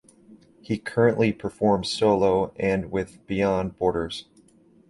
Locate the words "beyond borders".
3.27-4.25